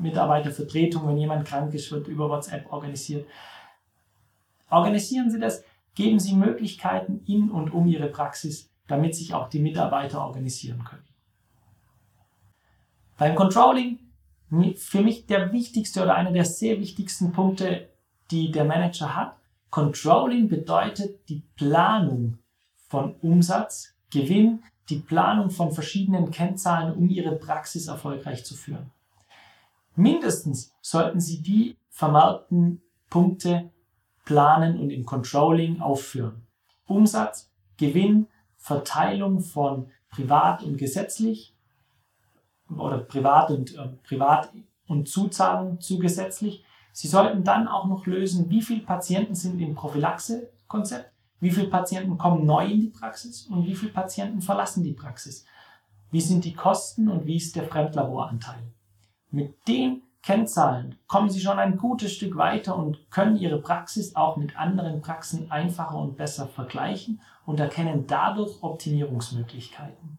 Mitarbeitervertretung, 0.00 1.06
wenn 1.08 1.18
jemand 1.18 1.46
krank 1.46 1.72
ist, 1.74 1.90
wird 1.92 2.08
über 2.08 2.28
WhatsApp 2.28 2.70
organisiert. 2.72 3.26
Organisieren 4.68 5.30
Sie 5.30 5.38
das, 5.38 5.64
geben 5.94 6.18
Sie 6.18 6.34
Möglichkeiten 6.34 7.22
in 7.26 7.50
und 7.50 7.70
um 7.70 7.86
Ihre 7.86 8.08
Praxis, 8.08 8.70
damit 8.86 9.14
sich 9.14 9.34
auch 9.34 9.48
die 9.48 9.60
Mitarbeiter 9.60 10.24
organisieren 10.24 10.84
können. 10.84 11.04
Beim 13.16 13.34
Controlling 13.34 13.98
für 14.76 15.02
mich 15.02 15.26
der 15.26 15.52
wichtigste 15.52 16.02
oder 16.02 16.14
einer 16.14 16.32
der 16.32 16.44
sehr 16.44 16.78
wichtigsten 16.80 17.32
Punkte, 17.32 17.88
die 18.30 18.50
der 18.50 18.64
Manager 18.64 19.16
hat. 19.16 19.36
Controlling 19.70 20.48
bedeutet 20.48 21.28
die 21.28 21.42
Planung 21.56 22.38
von 22.88 23.14
Umsatz, 23.16 23.94
Gewinn, 24.10 24.62
die 24.88 24.98
Planung 24.98 25.50
von 25.50 25.72
verschiedenen 25.72 26.30
Kennzahlen, 26.30 26.94
um 26.94 27.08
Ihre 27.08 27.34
Praxis 27.36 27.88
erfolgreich 27.88 28.44
zu 28.44 28.54
führen. 28.54 28.92
Mindestens 29.96 30.74
sollten 30.82 31.20
Sie 31.20 31.42
die 31.42 31.76
vermarkten 31.88 32.82
Punkte 33.08 33.70
planen 34.24 34.78
und 34.78 34.90
im 34.90 35.06
Controlling 35.06 35.80
aufführen. 35.80 36.46
Umsatz, 36.86 37.50
Gewinn, 37.78 38.28
Verteilung 38.56 39.40
von 39.40 39.90
privat 40.10 40.62
und 40.62 40.76
gesetzlich, 40.76 41.56
oder 42.68 42.98
privat 42.98 43.50
und 43.50 43.74
äh, 43.76 43.88
privat 44.06 44.52
und 44.86 45.08
Zuzahlung 45.08 45.80
zugesetzlich. 45.80 46.64
Sie 46.92 47.08
sollten 47.08 47.44
dann 47.44 47.68
auch 47.68 47.86
noch 47.86 48.06
lösen, 48.06 48.50
wie 48.50 48.62
viele 48.62 48.80
Patienten 48.80 49.34
sind 49.34 49.60
im 49.60 49.74
Prophylaxe-Konzept, 49.74 51.12
wie 51.40 51.50
viele 51.50 51.68
Patienten 51.68 52.18
kommen 52.18 52.46
neu 52.46 52.66
in 52.66 52.80
die 52.80 52.88
Praxis 52.88 53.46
und 53.46 53.66
wie 53.66 53.74
viele 53.74 53.92
Patienten 53.92 54.40
verlassen 54.40 54.82
die 54.82 54.94
Praxis. 54.94 55.44
Wie 56.10 56.20
sind 56.20 56.44
die 56.44 56.54
Kosten 56.54 57.08
und 57.08 57.26
wie 57.26 57.36
ist 57.36 57.56
der 57.56 57.64
Fremdlaboranteil? 57.64 58.72
Mit 59.30 59.68
den 59.68 60.02
Kennzahlen 60.22 60.98
kommen 61.06 61.30
Sie 61.30 61.40
schon 61.40 61.58
ein 61.58 61.76
gutes 61.76 62.12
Stück 62.12 62.36
weiter 62.36 62.76
und 62.76 63.10
können 63.10 63.36
Ihre 63.36 63.60
Praxis 63.60 64.16
auch 64.16 64.36
mit 64.36 64.58
anderen 64.58 65.00
Praxen 65.00 65.50
einfacher 65.50 65.96
und 65.96 66.16
besser 66.16 66.48
vergleichen 66.48 67.20
und 67.44 67.60
erkennen 67.60 68.06
dadurch 68.08 68.62
Optimierungsmöglichkeiten. 68.62 70.18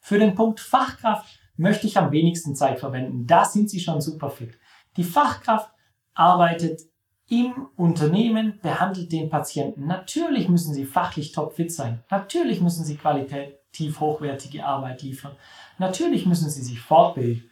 Für 0.00 0.18
den 0.18 0.34
Punkt 0.34 0.60
Fachkraft 0.60 1.40
möchte 1.56 1.86
ich 1.86 1.96
am 1.96 2.12
wenigsten 2.12 2.54
Zeit 2.54 2.80
verwenden. 2.80 3.26
Da 3.26 3.44
sind 3.44 3.70
Sie 3.70 3.80
schon 3.80 4.00
super 4.00 4.30
fit. 4.30 4.58
Die 4.96 5.04
Fachkraft 5.04 5.70
arbeitet 6.14 6.82
im 7.28 7.68
Unternehmen, 7.76 8.60
behandelt 8.62 9.10
den 9.10 9.30
Patienten. 9.30 9.86
Natürlich 9.86 10.48
müssen 10.48 10.74
Sie 10.74 10.84
fachlich 10.84 11.32
topfit 11.32 11.72
sein. 11.72 12.04
Natürlich 12.10 12.60
müssen 12.60 12.84
Sie 12.84 12.96
qualitativ 12.96 14.00
hochwertige 14.00 14.64
Arbeit 14.64 15.02
liefern. 15.02 15.32
Natürlich 15.78 16.26
müssen 16.26 16.50
Sie 16.50 16.62
sich 16.62 16.78
fortbilden. 16.78 17.50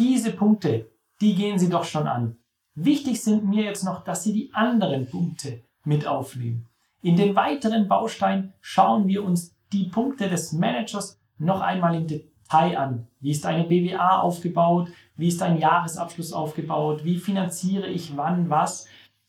Diese 0.00 0.32
Punkte, 0.32 0.90
die 1.20 1.34
gehen 1.34 1.58
Sie 1.58 1.68
doch 1.68 1.84
schon 1.84 2.06
an. 2.06 2.38
Wichtig 2.74 3.22
sind 3.22 3.44
mir 3.44 3.64
jetzt 3.64 3.84
noch, 3.84 4.02
dass 4.02 4.24
Sie 4.24 4.32
die 4.32 4.54
anderen 4.54 5.06
Punkte 5.06 5.60
mit 5.84 6.06
aufnehmen. 6.06 6.66
In 7.02 7.16
den 7.16 7.36
weiteren 7.36 7.86
Bausteinen 7.86 8.54
schauen 8.62 9.08
wir 9.08 9.22
uns 9.22 9.54
die 9.74 9.84
Punkte 9.84 10.30
des 10.30 10.52
Managers 10.52 11.20
noch 11.36 11.60
einmal 11.60 11.94
im 11.94 12.06
Detail 12.06 12.78
an. 12.78 13.08
Wie 13.20 13.32
ist 13.32 13.44
eine 13.44 13.64
BWA 13.64 14.20
aufgebaut? 14.20 14.88
Wie 15.16 15.28
ist 15.28 15.42
ein 15.42 15.58
Jahresabschluss 15.58 16.32
aufgebaut? 16.32 17.04
Wie 17.04 17.18
finanziere 17.18 17.88
ich 17.88 18.16
wann 18.16 18.48
was? 18.48 18.86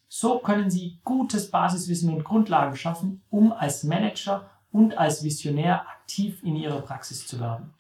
So 0.07 0.39
können 0.39 0.69
Sie 0.69 0.99
gutes 1.03 1.51
Basiswissen 1.51 2.13
und 2.13 2.23
Grundlagen 2.23 2.77
schaffen, 2.77 3.23
um 3.29 3.51
als 3.51 3.84
Manager 3.84 4.49
und 4.71 4.97
als 4.97 5.21
Visionär 5.21 5.81
aktiv 5.81 6.41
in 6.43 6.55
Ihrer 6.55 6.79
Praxis 6.79 7.27
zu 7.27 7.41
werden. 7.41 7.73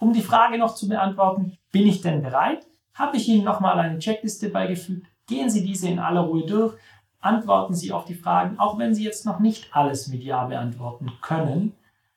Um 0.00 0.14
die 0.14 0.22
Frage 0.22 0.58
noch 0.58 0.74
zu 0.74 0.88
beantworten, 0.88 1.58
bin 1.70 1.86
ich 1.86 2.00
denn 2.00 2.22
bereit? 2.22 2.66
Habe 2.94 3.18
ich 3.18 3.28
Ihnen 3.28 3.44
nochmal 3.44 3.78
eine 3.78 3.98
Checkliste 3.98 4.48
beigefügt? 4.48 5.06
Gehen 5.26 5.50
Sie 5.50 5.62
diese 5.62 5.88
in 5.88 5.98
aller 5.98 6.22
Ruhe 6.22 6.46
durch, 6.46 6.74
antworten 7.20 7.74
Sie 7.74 7.92
auf 7.92 8.06
die 8.06 8.14
Fragen, 8.14 8.58
auch 8.58 8.78
wenn 8.78 8.94
Sie 8.94 9.04
jetzt 9.04 9.26
noch 9.26 9.38
nicht 9.38 9.76
alles 9.76 10.08
mit 10.08 10.24
Ja 10.24 10.46
beantworten 10.46 11.12
können. 11.20 11.74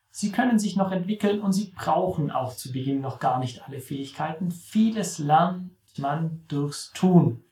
Sie 0.10 0.32
können 0.32 0.60
sich 0.60 0.78
noch 0.78 0.92
entwickeln 0.92 1.42
und 1.42 1.52
Sie 1.52 1.74
brauchen 1.76 2.32
auch 2.32 2.56
zu 2.56 2.72
Beginn 2.72 3.02
noch 3.02 3.20
gar 3.20 3.40
nicht 3.40 3.68
alle 3.68 3.82
Fähigkeiten. 3.82 4.50
Vieles 4.50 5.20
lernt 5.20 5.72
man 5.98 6.46
durchs 6.48 6.92
Tun. 6.94 7.44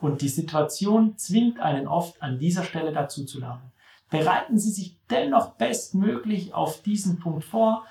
Und 0.00 0.20
die 0.20 0.28
Situation 0.28 1.16
zwingt 1.16 1.60
einen 1.60 1.88
oft 1.88 2.22
an 2.22 2.38
dieser 2.38 2.62
Stelle 2.62 2.92
dazu 2.92 3.24
zu 3.24 3.40
lernen. 3.40 3.72
Bereiten 4.10 4.58
Sie 4.58 4.70
sich 4.70 4.98
dennoch 5.08 5.54
bestmöglich 5.54 6.52
auf 6.52 6.82
diesen 6.82 7.18
Punkt 7.18 7.44
vor 7.44 7.86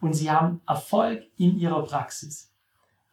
und 0.00 0.14
Sie 0.14 0.30
haben 0.30 0.60
Erfolg 0.66 1.24
in 1.36 1.58
Ihrer 1.58 1.82
Praxis. 1.84 2.52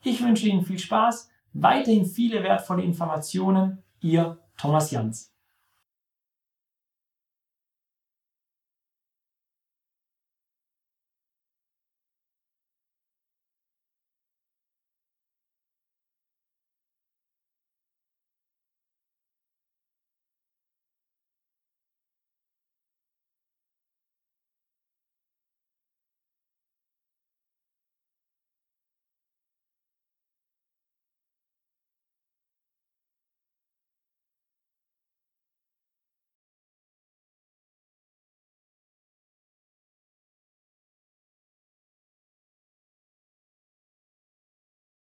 Ich 0.03 0.23
wünsche 0.23 0.47
Ihnen 0.47 0.65
viel 0.65 0.79
Spaß, 0.79 1.29
weiterhin 1.53 2.05
viele 2.05 2.43
wertvolle 2.43 2.83
Informationen. 2.83 3.83
Ihr 3.99 4.37
Thomas 4.57 4.91
Jans. 4.91 5.33